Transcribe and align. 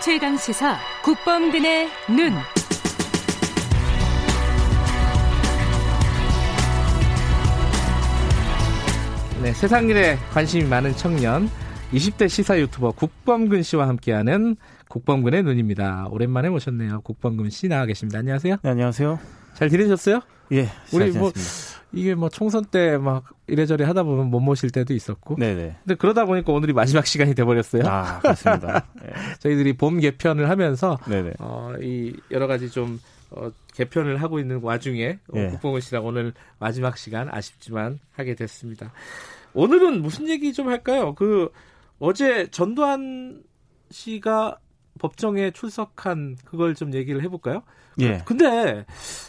최강 0.00 0.36
시사 0.36 0.78
국범근의 1.02 1.88
눈. 2.08 2.32
네, 9.42 9.52
세상 9.52 9.88
일에 9.88 10.16
관심이 10.32 10.64
많은 10.64 10.94
청년 10.96 11.50
20대 11.92 12.28
시사 12.28 12.60
유튜버 12.60 12.92
국범근 12.92 13.64
씨와 13.64 13.88
함께하는 13.88 14.56
국범근의 14.88 15.42
눈입니다. 15.42 16.06
오랜만에 16.10 16.48
모셨네요. 16.48 17.00
국범근 17.00 17.50
씨 17.50 17.66
나와 17.66 17.84
계십니다. 17.84 18.20
안녕하세요. 18.20 18.56
네, 18.62 18.70
안녕하세요. 18.70 19.18
잘 19.54 19.68
지내셨어요? 19.68 20.20
예. 20.52 20.68
우리 20.92 21.10
뭐 21.10 21.32
이게 21.92 22.14
뭐 22.14 22.28
총선 22.28 22.64
때 22.66 22.98
막 22.98 23.24
이래저래 23.46 23.84
하다 23.84 24.02
보면 24.02 24.30
못 24.30 24.40
모실 24.40 24.70
때도 24.70 24.92
있었고. 24.94 25.36
네네. 25.36 25.76
근데 25.84 25.94
그러다 25.94 26.26
보니까 26.26 26.52
오늘이 26.52 26.72
마지막 26.72 27.06
시간이 27.06 27.34
돼버렸어요. 27.34 27.82
아, 27.86 28.18
그렇습니다. 28.20 28.86
네. 29.02 29.10
저희들이 29.40 29.72
봄 29.76 29.98
개편을 29.98 30.50
하면서 30.50 30.98
네네. 31.08 31.34
어, 31.38 31.72
이 31.80 32.14
여러 32.30 32.46
가지 32.46 32.70
좀 32.70 33.00
어, 33.30 33.50
개편을 33.74 34.20
하고 34.22 34.38
있는 34.38 34.60
와중에 34.62 35.18
어, 35.32 35.38
예. 35.38 35.46
국뽕은 35.48 35.80
씨랑 35.80 36.04
오늘 36.04 36.32
마지막 36.58 36.98
시간 36.98 37.28
아쉽지만 37.32 37.98
하게 38.12 38.34
됐습니다. 38.34 38.92
오늘은 39.54 40.02
무슨 40.02 40.28
얘기 40.28 40.52
좀 40.52 40.68
할까요? 40.68 41.14
그 41.14 41.50
어제 41.98 42.48
전두환 42.50 43.42
씨가 43.90 44.58
법정에 44.98 45.50
출석한 45.52 46.36
그걸 46.44 46.74
좀 46.74 46.92
얘기를 46.92 47.22
해볼까요? 47.22 47.62
예. 48.00 48.20
근데 48.26 48.84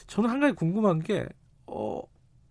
저는 0.08 0.30
한 0.30 0.40
가지 0.40 0.54
궁금한 0.56 1.00
게 1.00 1.26
어, 1.68 2.02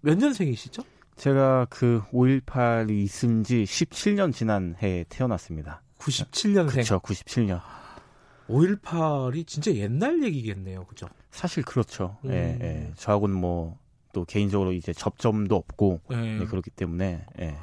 몇 0.00 0.16
년생이시죠? 0.18 0.82
제가 1.16 1.66
그 1.70 2.02
5.18이 2.12 2.90
있은 2.90 3.42
지 3.42 3.64
17년 3.64 4.32
지난 4.32 4.76
해에 4.82 5.04
태어났습니다. 5.08 5.82
97년생. 5.98 6.70
그렇죠. 6.70 7.00
97년. 7.00 7.60
5.18이 8.48 9.46
진짜 9.46 9.74
옛날 9.74 10.22
얘기겠네요. 10.22 10.84
그죠? 10.86 11.08
사실 11.30 11.62
그렇죠. 11.64 12.16
음. 12.24 12.30
예, 12.30 12.58
예. 12.60 12.92
저하고는 12.96 13.34
뭐 13.36 13.78
또 14.12 14.24
개인적으로 14.24 14.72
이제 14.72 14.92
접점도 14.92 15.54
없고 15.54 16.00
네. 16.10 16.38
네, 16.38 16.44
그렇기 16.46 16.70
때문에 16.70 17.24
예. 17.40 17.56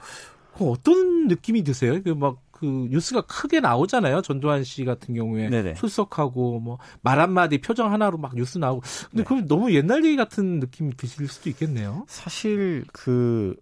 그 0.53 0.69
어떤 0.69 1.27
느낌이 1.27 1.63
드세요? 1.63 2.01
그 2.01 2.11
막 2.15 2.37
그 2.57 2.87
뉴스가 2.89 3.21
크게 3.21 3.59
나오잖아요. 3.59 4.21
전두환 4.21 4.63
씨 4.63 4.85
같은 4.85 5.13
경우에 5.13 5.49
네네. 5.49 5.73
출석하고 5.75 6.59
뭐 6.61 6.77
말 7.01 7.19
한마디 7.19 7.59
표정 7.59 7.91
하나로 7.91 8.17
막 8.17 8.33
뉴스 8.35 8.57
나오고. 8.57 8.81
근데 9.11 9.17
네. 9.17 9.23
그럼 9.23 9.47
너무 9.47 9.73
옛날 9.73 10.03
얘기 10.05 10.15
같은 10.15 10.59
느낌이 10.59 10.95
드실 10.97 11.27
수도 11.27 11.49
있겠네요. 11.49 12.05
사실 12.07 12.83
그 12.91 13.55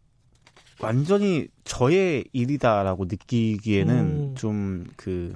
완전히 0.79 1.47
저의 1.63 2.25
일이다라고 2.33 3.05
느끼기에는 3.05 3.95
음. 3.95 4.35
좀그 4.35 5.35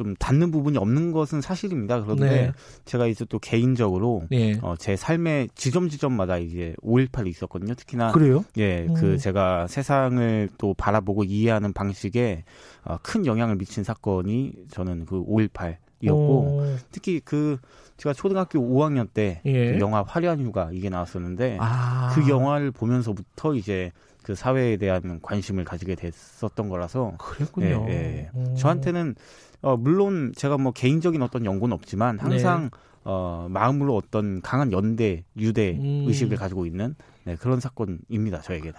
좀 0.00 0.16
닿는 0.16 0.50
부분이 0.50 0.78
없는 0.78 1.12
것은 1.12 1.42
사실입니다. 1.42 2.02
그런데 2.02 2.28
네. 2.28 2.52
제가 2.86 3.06
이제 3.06 3.26
또 3.26 3.38
개인적으로 3.38 4.22
예. 4.32 4.58
어, 4.62 4.74
제 4.78 4.96
삶의 4.96 5.50
지점 5.54 5.90
지점마다 5.90 6.38
이제 6.38 6.74
5.18이 6.82 7.26
있었거든요. 7.26 7.74
특히나 7.74 8.12
그래요? 8.12 8.42
예, 8.56 8.86
음. 8.88 8.94
그 8.94 9.18
제가 9.18 9.66
세상을 9.66 10.48
또 10.56 10.72
바라보고 10.72 11.24
이해하는 11.24 11.74
방식에 11.74 12.44
어, 12.82 12.96
큰 13.02 13.26
영향을 13.26 13.56
미친 13.56 13.84
사건이 13.84 14.54
저는 14.70 15.04
그 15.04 15.22
5.18 15.22 15.76
이었고 16.00 16.62
어, 16.62 16.76
특히 16.90 17.20
그 17.22 17.58
제가 17.98 18.14
초등학교 18.14 18.58
5학년 18.58 19.06
때 19.12 19.42
예. 19.44 19.72
그 19.72 19.80
영화 19.80 20.02
화려한 20.02 20.40
휴가 20.40 20.70
이게 20.72 20.88
나왔었는데 20.88 21.58
아. 21.60 22.10
그 22.14 22.26
영화를 22.26 22.70
보면서부터 22.70 23.54
이제 23.54 23.92
그 24.22 24.34
사회에 24.34 24.76
대한 24.76 25.20
관심을 25.22 25.64
가지게 25.64 25.94
됐었던 25.94 26.68
거라서 26.68 27.14
그랬군요. 27.18 27.86
예, 27.88 27.92
예. 27.92 28.30
음. 28.34 28.54
저한테는 28.56 29.14
어, 29.62 29.76
물론 29.76 30.32
제가 30.36 30.58
뭐 30.58 30.72
개인적인 30.72 31.22
어떤 31.22 31.44
연구는 31.44 31.74
없지만 31.74 32.18
항상 32.18 32.70
어, 33.04 33.46
마음으로 33.50 33.96
어떤 33.96 34.40
강한 34.42 34.72
연대, 34.72 35.24
유대 35.36 35.78
음. 35.78 36.04
의식을 36.06 36.36
가지고 36.36 36.66
있는 36.66 36.94
네, 37.24 37.36
그런 37.36 37.60
사건입니다. 37.60 38.40
저에게는. 38.42 38.74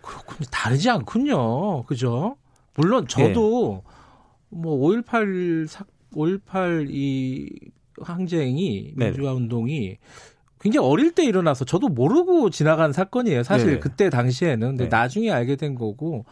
그렇군요. 0.00 0.46
다르지 0.50 0.90
않군요. 0.90 1.84
그죠? 1.84 2.36
물론 2.76 3.06
저도 3.08 3.82
뭐5.18 4.52 5.66
사, 5.66 5.84
5.18 6.12 6.88
이 6.90 7.50
항쟁이 8.00 8.92
네네. 8.96 9.12
민주화 9.12 9.32
운동이 9.32 9.98
굉장히 10.66 10.88
어릴 10.88 11.12
때 11.12 11.24
일어나서 11.24 11.64
저도 11.64 11.88
모르고 11.88 12.50
지나간 12.50 12.92
사건이에요. 12.92 13.44
사실 13.44 13.66
네네. 13.68 13.78
그때 13.78 14.10
당시에는. 14.10 14.68
근데 14.70 14.84
네. 14.84 14.88
나중에 14.88 15.30
알게 15.30 15.54
된 15.54 15.76
거고. 15.76 16.24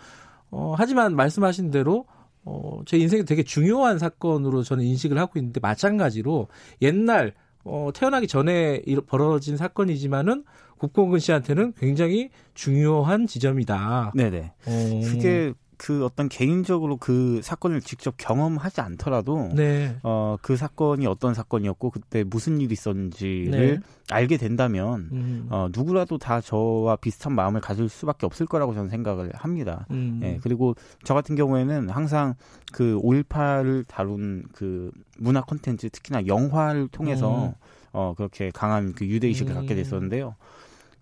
어, 0.51 0.75
하지만 0.77 1.15
말씀하신 1.15 1.71
대로 1.71 2.07
어, 2.45 2.81
제 2.85 2.99
인생에 2.99 3.23
되게 3.23 3.45
중요한 3.45 3.99
사건으로 4.01 4.65
저는 4.65 4.85
인식을 4.85 5.19
하고 5.19 5.39
있는데 5.39 5.61
마찬가지로 5.61 6.49
옛날 6.83 7.35
어, 7.65 7.91
태어나기 7.95 8.27
전에 8.27 8.83
일- 8.87 9.01
벌어진 9.03 9.57
사건이지만은 9.57 10.45
국공근 10.79 11.21
씨한테는 11.21 11.73
굉장히 11.79 12.31
중요한 12.55 13.27
지점이다. 13.29 14.13
네네. 14.17 14.53
어, 14.67 15.01
그게 15.05 15.53
그 15.77 16.05
어떤 16.05 16.29
개인적으로 16.29 16.97
그 16.97 17.41
사건을 17.43 17.81
직접 17.81 18.15
경험하지 18.17 18.81
않더라도 18.81 19.51
네. 19.55 19.97
어, 20.03 20.37
그 20.43 20.57
사건이 20.57 21.07
어떤 21.07 21.35
사건이었고 21.35 21.91
그때 21.91 22.25
무슨 22.25 22.61
일이 22.61 22.73
있었는지를 22.73 23.51
네. 23.51 23.81
알게 24.11 24.37
된다면 24.37 25.09
음. 25.13 25.47
어, 25.51 25.69
누구라도 25.73 26.19
다 26.19 26.41
저와 26.41 26.97
비슷한 26.97 27.35
마음을 27.35 27.61
가질 27.61 27.89
수밖에 27.89 28.27
없을 28.27 28.47
거라고 28.47 28.75
저는 28.75 28.89
생각을 28.89 29.31
합니다. 29.35 29.87
음. 29.91 30.21
예, 30.23 30.39
그리고 30.43 30.75
저 31.05 31.15
같은 31.15 31.37
경우에는 31.37 31.89
항상 31.91 32.35
그 32.73 32.99
5.18을 33.03 33.85
다룬 33.87 34.45
그 34.53 34.91
문화 35.19 35.41
콘텐츠, 35.43 35.89
특히나 35.89 36.27
영화를 36.27 36.89
통해서 36.89 37.47
음. 37.47 37.53
어, 37.93 38.15
그렇게 38.17 38.51
강한 38.53 38.93
그 38.93 39.07
유대의식을 39.07 39.53
음. 39.53 39.55
갖게 39.55 39.75
됐었는데요. 39.75 40.35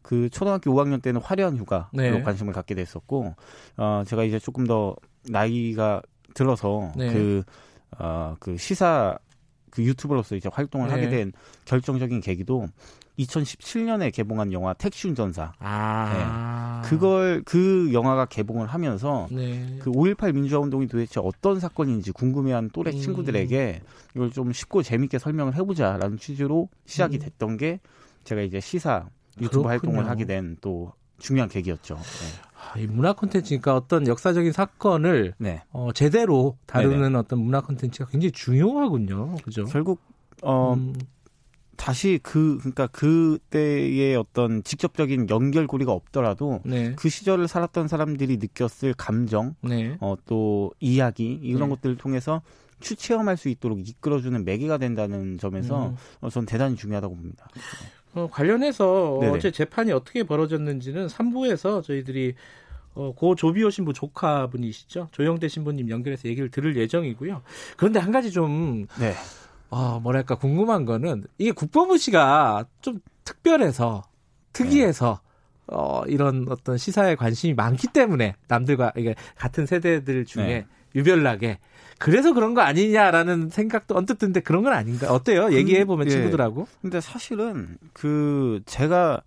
그 0.03 0.29
초등학교 0.31 0.73
5학년 0.73 1.01
때는 1.01 1.21
화려한 1.21 1.57
휴가로 1.57 1.89
네. 1.93 2.23
관심을 2.23 2.53
갖게 2.53 2.75
됐었고, 2.75 3.35
어, 3.77 4.03
제가 4.07 4.25
이제 4.25 4.39
조금 4.39 4.67
더 4.67 4.97
나이가 5.29 6.03
들어서 6.35 6.93
네. 6.97 7.13
그, 7.13 7.43
어, 7.99 8.37
그 8.41 8.57
시사 8.57 9.19
그 9.71 9.83
유튜버로서 9.83 10.37
이제 10.37 10.49
활동을 10.53 10.89
네. 10.89 10.93
하게 10.93 11.09
된 11.09 11.33
결정적인 11.65 12.21
계기도 12.21 12.69
2017년에 13.19 14.13
개봉한 14.13 14.53
영화 14.53 14.73
택시 14.75 15.09
운전사. 15.09 15.53
아. 15.59 16.83
그걸 16.85 17.43
그 17.45 17.91
영화가 17.93 18.27
개봉을 18.27 18.67
하면서 18.67 19.29
네. 19.31 19.79
그5.18 19.81 20.35
민주화 20.35 20.61
운동이 20.61 20.89
도대체 20.89 21.21
어떤 21.23 21.61
사건인지 21.61 22.13
궁금해하는 22.13 22.71
또래 22.73 22.91
음. 22.91 22.97
친구들에게 22.97 23.81
이걸 24.15 24.31
좀 24.31 24.53
쉽고 24.53 24.83
재밌게 24.83 25.19
설명을 25.19 25.55
해보자라는 25.57 26.19
취지로 26.19 26.69
시작이 26.87 27.19
음. 27.19 27.21
됐던 27.21 27.57
게 27.57 27.81
제가 28.25 28.43
이제 28.43 28.61
시사 28.61 29.07
유튜브 29.41 29.63
그렇군요. 29.63 29.69
활동을 29.69 30.09
하게 30.09 30.25
된 30.27 30.57
또 30.61 30.93
중요한 31.23 31.49
계기였죠. 31.49 31.97
아, 31.97 32.79
이 32.79 32.87
문화 32.87 33.13
콘텐츠니까 33.13 33.77
어떤 33.77 34.07
역사적인 34.07 34.53
사건을 34.53 35.35
네. 35.39 35.53
네. 35.53 35.63
어, 35.71 35.93
제대로 35.93 36.59
다루는 36.67 37.17
어떤 37.17 37.39
문화 37.39 37.61
콘텐츠가 37.61 38.11
굉장히 38.11 38.33
중요하군요. 38.33 39.37
그죠? 39.45 39.65
결국 39.67 40.01
어 40.43 40.75
음, 40.75 40.95
다시 41.77 42.19
그 42.23 42.59
그러니까 42.59 42.89
그때의 42.89 44.17
어떤 44.17 44.65
직접적인 44.65 45.31
연결고리가 45.31 45.93
없더라도 45.93 46.61
네. 46.65 46.95
그 46.97 47.09
시절을 47.09 47.47
살았던 47.47 47.87
사람들이 47.87 48.39
느꼈을 48.39 48.95
감정, 48.95 49.55
네. 49.63 49.97
어, 50.01 50.17
또 50.27 50.73
이야기 50.81 51.39
이런 51.43 51.69
네. 51.69 51.77
것들을 51.77 51.97
통해서 51.97 52.43
추체험할 52.81 53.37
수 53.37 53.49
있도록 53.49 53.87
이끌어주는 53.89 54.45
매개가 54.45 54.79
된다는 54.79 55.39
점에서 55.39 55.91
음. 55.91 55.97
어, 56.21 56.31
전 56.31 56.47
대단히 56.47 56.75
중요하다고 56.75 57.15
봅니다. 57.15 57.49
어, 58.15 58.29
관련해서 58.31 59.19
네네. 59.21 59.33
어제 59.33 59.51
재판이 59.51 59.93
어떻게 59.93 60.23
벌어졌는지는 60.23 61.07
3부에서 61.07 61.83
저희들이 61.83 62.35
어, 62.95 63.13
고 63.15 63.35
조비오 63.35 63.71
신부 63.71 63.93
조카분이시죠. 63.93 65.09
조영대 65.13 65.49
신부님 65.49 65.89
연결해서 65.89 66.29
얘기를 66.29 66.51
들을 66.51 66.77
예정이고요. 66.77 67.43
그런데 67.77 67.99
한 67.99 68.13
가지 68.13 68.31
좀 68.31 68.87
네. 68.99 69.15
어, 69.71 69.99
뭐랄까 70.01 70.35
궁금한 70.35 70.85
거는 70.85 71.25
이게 71.39 71.53
국법부 71.53 71.97
씨가 71.97 72.67
좀 72.83 73.01
특별해서 73.25 74.03
특이해서 74.53 75.21
어, 75.67 76.03
이런 76.07 76.47
어떤 76.51 76.77
시사에 76.77 77.15
관심이 77.15 77.55
많기 77.55 77.87
때문에 77.87 78.35
남들과 78.49 78.93
이게 78.97 79.15
같은 79.37 79.65
세대들 79.65 80.27
중에 80.27 80.47
네. 80.47 80.67
유별나게 80.95 81.59
그래서 81.99 82.33
그런 82.33 82.55
거 82.55 82.63
아니냐라는 82.63 83.49
생각도 83.49 83.97
언뜻 83.97 84.19
드는데 84.19 84.41
그런 84.41 84.65
건 84.65 84.73
아닌가? 84.73 85.13
어때요? 85.13 85.53
얘기해 85.53 85.85
보면 85.85 86.07
예. 86.07 86.11
친구들하고. 86.11 86.67
근데 86.81 87.01
사실은 87.01 87.79
그 87.93 88.61
제가 88.67 89.23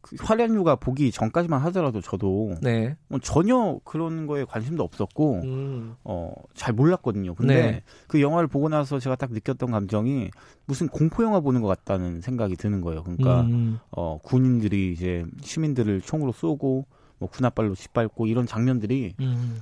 그 0.00 0.16
휴가 0.16 0.76
보기 0.76 1.10
전까지만 1.10 1.60
하더라도 1.62 2.02
저도 2.02 2.56
네. 2.60 2.94
뭐 3.08 3.18
전혀 3.20 3.80
그런 3.84 4.26
거에 4.26 4.44
관심도 4.44 4.84
없었고 4.84 5.40
음. 5.44 5.94
어, 6.04 6.30
잘 6.54 6.74
몰랐거든요. 6.74 7.34
근데 7.34 7.54
네. 7.54 7.82
그 8.06 8.20
영화를 8.20 8.46
보고 8.46 8.68
나서 8.68 8.98
제가 8.98 9.16
딱 9.16 9.32
느꼈던 9.32 9.70
감정이 9.70 10.30
무슨 10.66 10.88
공포 10.88 11.24
영화 11.24 11.40
보는 11.40 11.62
것 11.62 11.68
같다는 11.68 12.20
생각이 12.20 12.54
드는 12.56 12.82
거예요. 12.82 13.02
그러니까 13.02 13.40
음. 13.42 13.78
어, 13.90 14.18
군인들이 14.22 14.92
이제 14.92 15.24
시민들을 15.40 16.02
총으로 16.02 16.32
쏘고 16.32 16.86
뭐 17.18 17.28
군홧발로 17.30 17.74
짓밟고 17.74 18.26
이런 18.26 18.46
장면들이 18.46 19.14
음. 19.20 19.60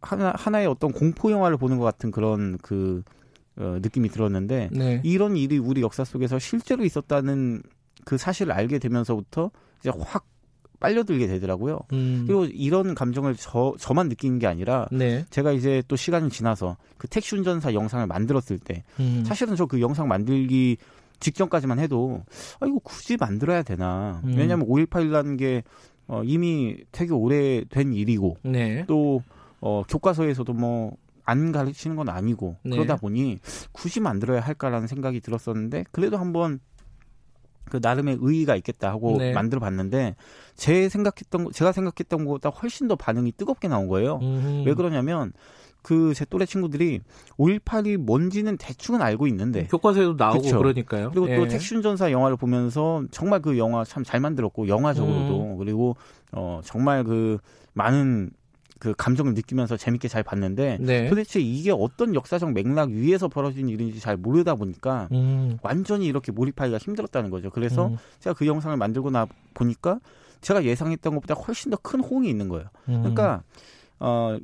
하나 0.00 0.32
하나의 0.36 0.66
어떤 0.66 0.92
공포 0.92 1.30
영화를 1.30 1.56
보는 1.56 1.78
것 1.78 1.84
같은 1.84 2.10
그런 2.10 2.58
그 2.58 3.02
어, 3.56 3.78
느낌이 3.80 4.08
들었는데 4.08 4.70
네. 4.72 5.00
이런 5.04 5.36
일이 5.36 5.58
우리 5.58 5.82
역사 5.82 6.04
속에서 6.04 6.38
실제로 6.38 6.84
있었다는 6.84 7.62
그 8.04 8.16
사실을 8.16 8.52
알게 8.52 8.78
되면서부터 8.78 9.50
이제 9.80 9.90
확 9.98 10.26
빨려들게 10.80 11.26
되더라고요. 11.26 11.78
음. 11.92 12.24
그리고 12.26 12.46
이런 12.46 12.94
감정을 12.94 13.36
저 13.36 13.74
저만 13.78 14.08
느끼는 14.08 14.38
게 14.38 14.46
아니라 14.46 14.88
네. 14.90 15.26
제가 15.28 15.52
이제 15.52 15.82
또 15.88 15.94
시간이 15.94 16.30
지나서 16.30 16.78
그 16.96 17.06
택시 17.06 17.36
운전사 17.36 17.74
영상을 17.74 18.06
만들었을 18.06 18.58
때 18.58 18.82
음. 18.98 19.22
사실은 19.26 19.56
저 19.56 19.66
그 19.66 19.80
영상 19.80 20.08
만들기 20.08 20.78
직전까지만 21.20 21.78
해도 21.78 22.24
아 22.60 22.66
이거 22.66 22.78
굳이 22.82 23.18
만들어야 23.18 23.62
되나? 23.62 24.22
음. 24.24 24.34
왜냐하면 24.36 24.66
5.18이라는 24.66 25.38
게 25.38 25.62
어, 26.08 26.22
이미 26.24 26.78
되게 26.90 27.12
오래된 27.12 27.92
일이고 27.92 28.38
네. 28.42 28.84
또 28.88 29.22
어, 29.60 29.82
교과서에서도 29.88 30.52
뭐 30.52 30.96
안 31.26 31.52
가르치는 31.52 31.94
건 31.94 32.08
아니고 32.08 32.56
네. 32.64 32.70
그러다 32.74 32.96
보니 32.96 33.38
굳이 33.70 34.00
만들어야 34.00 34.40
할까라는 34.40 34.88
생각이 34.88 35.20
들었었는데 35.20 35.84
그래도 35.92 36.16
한번 36.18 36.58
그 37.70 37.78
나름의 37.80 38.18
의의가 38.20 38.56
있겠다 38.56 38.90
하고 38.90 39.16
네. 39.18 39.32
만들어 39.32 39.60
봤는데 39.60 40.16
제 40.56 40.88
생각했던 40.88 41.44
거- 41.44 41.52
제가 41.52 41.70
생각했던 41.70 42.24
것보다 42.24 42.48
훨씬 42.48 42.88
더 42.88 42.96
반응이 42.96 43.32
뜨겁게 43.36 43.68
나온 43.68 43.86
거예요. 43.86 44.18
음. 44.22 44.64
왜 44.66 44.74
그러냐면 44.74 45.32
그제 45.82 46.24
또래 46.30 46.46
친구들이 46.46 47.00
5.18이 47.38 47.96
뭔지는 47.96 48.56
대충은 48.56 49.00
알고 49.00 49.28
있는데 49.28 49.66
교과서에도 49.68 50.14
나오고 50.14 50.42
그쵸. 50.42 50.58
그러니까요 50.58 51.12
예. 51.14 51.20
그리고 51.20 51.36
또 51.36 51.48
택시 51.48 51.76
운전사 51.76 52.10
영화를 52.10 52.36
보면서 52.36 53.04
정말 53.12 53.40
그 53.40 53.56
영화 53.56 53.84
참 53.84 54.02
잘 54.02 54.18
만들었고 54.20 54.66
영화적으로도 54.66 55.42
음. 55.52 55.56
그리고 55.58 55.96
어 56.32 56.60
정말 56.64 57.04
그 57.04 57.38
많은 57.74 58.30
그 58.80 58.94
감정을 58.96 59.34
느끼면서 59.34 59.76
재밌게 59.76 60.08
잘 60.08 60.22
봤는데 60.22 60.78
네. 60.80 61.08
도대체 61.08 61.38
이게 61.38 61.70
어떤 61.70 62.14
역사적 62.14 62.52
맥락 62.52 62.88
위에서 62.88 63.28
벌어진 63.28 63.68
일인지 63.68 64.00
잘 64.00 64.16
모르다 64.16 64.54
보니까 64.54 65.06
음. 65.12 65.58
완전히 65.62 66.06
이렇게 66.06 66.32
몰입하기가 66.32 66.78
힘들었다는 66.78 67.28
거죠. 67.30 67.50
그래서 67.50 67.88
음. 67.88 67.98
제가 68.20 68.34
그 68.34 68.46
영상을 68.46 68.74
만들고 68.76 69.10
나 69.10 69.26
보니까 69.52 70.00
제가 70.40 70.64
예상했던 70.64 71.14
것보다 71.14 71.34
훨씬 71.34 71.70
더 71.70 71.76
큰 71.76 72.00
호응이 72.00 72.28
있는 72.28 72.48
거예요. 72.48 72.68
음. 72.88 73.00
그러니까 73.00 73.42
어 73.98 74.38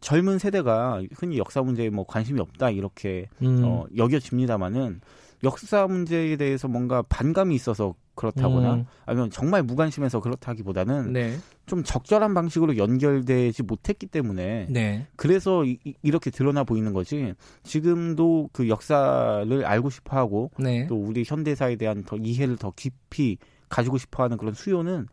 젊은 0.00 0.38
세대가 0.38 1.00
흔히 1.14 1.38
역사 1.38 1.62
문제에 1.62 1.88
뭐 1.88 2.04
관심이 2.04 2.40
없다 2.40 2.70
이렇게 2.70 3.28
음. 3.40 3.62
어, 3.64 3.86
여겨집니다마는 3.96 5.00
역사 5.44 5.86
문제에 5.86 6.36
대해서 6.36 6.66
뭔가 6.66 7.02
반감이 7.02 7.54
있어서 7.54 7.94
그렇다거나 8.16 8.74
음. 8.74 8.86
아니면 9.04 9.30
정말 9.30 9.62
무관심해서 9.62 10.20
그렇다기보다는 10.20 11.12
네. 11.12 11.36
좀 11.66 11.84
적절한 11.84 12.34
방식으로 12.34 12.76
연결되지 12.76 13.62
못했기 13.62 14.06
때문에 14.06 14.66
네. 14.70 15.06
그래서 15.14 15.64
이, 15.64 15.78
렇게 16.02 16.30
드러나 16.30 16.64
보이는 16.64 16.92
거지 16.92 17.34
지금도 17.62 18.50
그 18.52 18.68
역사를 18.68 19.64
알고 19.64 19.90
싶어하고 19.90 20.50
네. 20.58 20.86
또 20.88 20.96
우리 20.96 21.22
현대사에 21.24 21.76
대한 21.76 22.02
더 22.02 22.16
이해를 22.16 22.56
더 22.56 22.72
깊이 22.74 23.38
가지고 23.68 23.98
싶어하는 23.98 24.36
그런 24.36 24.54
수요는 24.54 25.06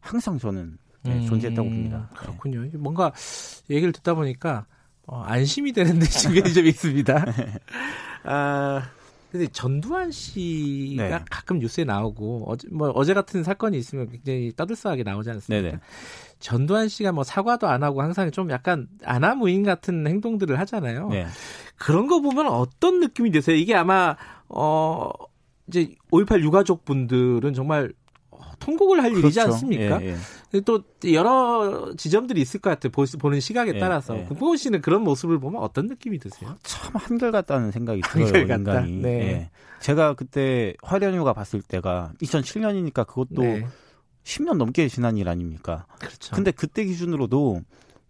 항상 0.00 0.38
저는 0.38 0.78
네, 1.04 1.24
존재했다고 1.26 1.68
봅니다. 1.68 2.10
음, 2.10 2.16
그렇군요. 2.16 2.78
뭔가 2.78 3.12
얘기를 3.70 3.92
듣다 3.92 4.14
보니까 4.14 4.66
어, 5.06 5.22
안심이 5.22 5.72
되는 5.72 5.98
데 5.98 6.04
지금 6.06 6.44
좀 6.52 6.66
있습니다. 6.66 7.24
아, 8.24 8.90
근데 9.30 9.46
전두환 9.48 10.10
씨가 10.10 11.08
네. 11.08 11.24
가끔 11.30 11.58
뉴스에 11.58 11.84
나오고 11.84 12.44
어제 12.46 12.66
뭐 12.70 12.90
어제 12.94 13.12
같은 13.12 13.42
사건이 13.42 13.76
있으면 13.76 14.08
굉장히 14.10 14.52
떠들썩하게 14.56 15.02
나오지 15.02 15.30
않습니까? 15.30 15.62
네네. 15.62 15.80
전두환 16.38 16.88
씨가 16.88 17.12
뭐 17.12 17.24
사과도 17.24 17.66
안 17.66 17.82
하고 17.82 18.00
항상 18.00 18.30
좀 18.30 18.50
약간 18.50 18.88
아나무인 19.04 19.64
같은 19.64 20.06
행동들을 20.06 20.58
하잖아요. 20.60 21.08
네. 21.08 21.26
그런 21.76 22.06
거 22.06 22.20
보면 22.20 22.46
어떤 22.46 23.00
느낌이 23.00 23.30
드세요? 23.30 23.56
이게 23.56 23.74
아마 23.74 24.16
어 24.48 25.10
이제 25.66 25.94
5.18 26.10 26.40
유가족 26.40 26.84
분들은 26.84 27.52
정말 27.52 27.86
어, 27.88 27.92
통곡을 28.60 29.02
할 29.02 29.12
일이지 29.12 29.22
그렇죠. 29.38 29.52
않습니까? 29.52 30.02
예, 30.02 30.16
예. 30.54 30.60
또 30.60 30.82
여러 31.12 31.92
지점들이 31.96 32.40
있을 32.40 32.60
것 32.60 32.70
같아요. 32.70 32.90
보- 32.90 33.04
보는 33.18 33.40
시각에 33.40 33.72
예, 33.74 33.78
따라서. 33.78 34.18
예. 34.18 34.24
국보원 34.24 34.56
씨는 34.56 34.80
그런 34.80 35.02
모습을 35.02 35.38
보면 35.38 35.62
어떤 35.62 35.86
느낌이 35.86 36.18
드세요? 36.18 36.56
참 36.62 36.92
한결같다는 36.94 37.70
생각이 37.70 38.00
들어요, 38.02 38.26
한결같다. 38.26 38.56
인간이. 38.56 38.92
네. 39.02 39.08
예. 39.28 39.50
제가 39.80 40.14
그때 40.14 40.74
화련휴가 40.82 41.32
봤을 41.32 41.62
때가 41.62 42.12
2007년이니까 42.22 43.06
그것도 43.06 43.42
네. 43.42 43.66
10년 44.24 44.56
넘게 44.56 44.88
지난 44.88 45.16
일 45.16 45.28
아닙니까? 45.28 45.86
그렇죠. 45.98 46.34
근데 46.34 46.50
그때 46.50 46.84
기준으로도 46.84 47.62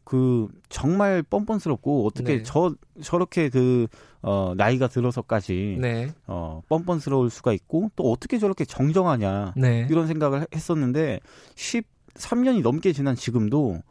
그 0.08 0.48
정말 0.70 1.22
뻔뻔스럽고 1.22 2.06
어떻게 2.06 2.38
네. 2.38 2.42
저 2.42 2.74
저렇게 3.02 3.50
그 3.50 3.88
어, 4.22 4.54
나이가 4.56 4.88
들어서까지 4.88 5.76
네. 5.78 6.14
어, 6.26 6.62
뻔뻔스러울 6.70 7.28
수가 7.28 7.52
있고 7.52 7.90
또 7.94 8.10
어떻게 8.10 8.38
저렇게 8.38 8.64
정정하냐 8.64 9.52
네. 9.54 9.86
이런 9.90 10.06
생각을 10.06 10.46
했었는데 10.54 11.20
13년이 11.56 12.62
넘게 12.62 12.94
지난 12.94 13.16
지금도 13.16 13.82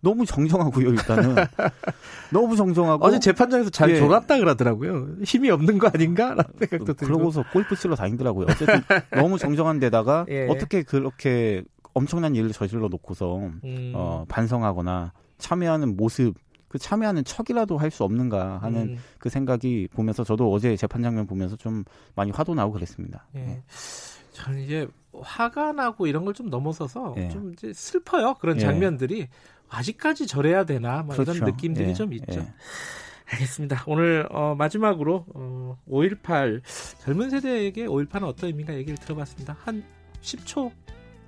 너무 0.00 0.26
정정하고요 0.26 0.90
일단은 0.90 1.34
너무 2.32 2.54
정정하고 2.54 3.04
어제 3.04 3.18
재판장에서 3.18 3.70
잘 3.70 3.90
예. 3.90 3.96
졸았다 3.96 4.38
그러더라고요. 4.38 5.16
힘이 5.24 5.50
없는 5.50 5.78
거 5.78 5.90
아닌가라는 5.92 6.44
생각도 6.60 6.92
들고. 6.92 7.14
그러고서 7.14 7.42
골프 7.52 7.74
치러 7.74 7.96
다니더라고요. 7.96 8.46
어쨌든 8.48 8.80
너무 9.10 9.38
정정한 9.38 9.80
데다가 9.80 10.24
예. 10.28 10.46
어떻게 10.46 10.84
그렇게 10.84 11.64
엄청난 11.94 12.36
일을 12.36 12.52
저질러 12.52 12.86
놓고서 12.86 13.50
음. 13.64 13.92
어, 13.96 14.24
반성하거나 14.28 15.12
참여하는 15.38 15.96
모습, 15.96 16.34
그 16.68 16.78
참여하는 16.78 17.24
척이라도 17.24 17.78
할 17.78 17.90
수 17.90 18.04
없는가 18.04 18.58
하는 18.58 18.80
음. 18.80 18.98
그 19.18 19.28
생각이 19.30 19.88
보면서 19.92 20.22
저도 20.24 20.52
어제 20.52 20.76
재판 20.76 21.02
장면 21.02 21.26
보면서 21.26 21.56
좀 21.56 21.84
많이 22.14 22.30
화도 22.30 22.54
나고 22.54 22.72
그랬습니다. 22.72 23.26
예. 23.36 23.62
저는 24.32 24.60
이제 24.60 24.86
화가 25.18 25.72
나고 25.72 26.06
이런 26.06 26.24
걸 26.24 26.34
좀 26.34 26.50
넘어서서 26.50 27.14
예. 27.16 27.28
좀 27.30 27.52
이제 27.52 27.72
슬퍼요. 27.72 28.34
그런 28.34 28.56
예. 28.56 28.60
장면들이 28.60 29.28
아직까지 29.70 30.26
저래야 30.26 30.64
되나 30.64 31.02
뭐 31.02 31.14
이런 31.14 31.24
그렇죠. 31.26 31.44
느낌들이 31.46 31.88
예, 31.90 31.94
좀 31.94 32.12
있죠. 32.12 32.40
예. 32.40 32.52
알겠습니다. 33.30 33.84
오늘 33.86 34.26
어, 34.30 34.54
마지막으로 34.56 35.26
어, 35.34 35.76
5.18 35.88 36.62
젊은 37.00 37.30
세대에게 37.30 37.86
5.18은 37.86 38.22
어떤 38.24 38.48
의미인가 38.48 38.74
얘기를 38.74 38.96
들어봤습니다. 38.98 39.56
한 39.64 39.82
10초 40.22 40.70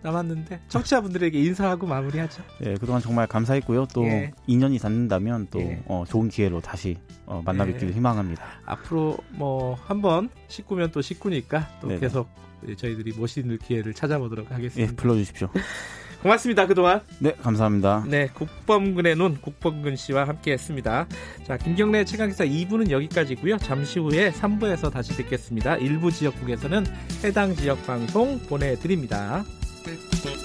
남았는데 0.02 0.60
청취자분들에게 0.68 1.38
인사하고 1.38 1.86
마무리하죠. 1.86 2.42
예, 2.64 2.74
그동안 2.74 3.00
정말 3.00 3.26
감사했고요. 3.26 3.86
또 3.94 4.04
예. 4.06 4.32
인연이 4.46 4.78
닿는다면 4.78 5.48
또 5.50 5.60
예. 5.60 5.82
어, 5.86 6.04
좋은 6.08 6.28
기회로 6.28 6.60
다시 6.60 6.96
어, 7.26 7.42
만나뵙기를 7.44 7.90
예. 7.90 7.94
희망합니다. 7.94 8.42
앞으로 8.64 9.18
뭐 9.30 9.74
한번 9.74 10.30
식구면 10.48 10.92
또 10.92 11.02
식구니까 11.02 11.68
또 11.80 11.88
네네. 11.88 12.00
계속 12.00 12.28
저희들이 12.76 13.12
모실 13.12 13.58
기회를 13.58 13.94
찾아보도록 13.94 14.46
예, 14.50 14.54
하겠습니다. 14.54 14.94
불러주십시오. 14.96 15.48
고맙습니다. 16.22 16.66
그동안. 16.66 17.00
네, 17.18 17.32
감사합니다. 17.32 18.04
네, 18.06 18.28
국범근의 18.34 19.16
눈 19.16 19.40
국범근 19.40 19.96
씨와 19.96 20.28
함께했습니다. 20.28 21.06
자, 21.44 21.56
김경래 21.56 22.04
최강기사 22.04 22.44
2부는 22.44 22.90
여기까지고요. 22.90 23.56
잠시 23.58 23.98
후에 23.98 24.30
3부에서 24.30 24.92
다시 24.92 25.14
듣겠습니다. 25.16 25.76
일부 25.76 26.10
지역국에서는 26.10 26.84
해당 27.24 27.54
지역 27.54 27.84
방송 27.86 28.38
보내드립니다. 28.40 29.44
Thank 29.82 30.24
you. 30.24 30.39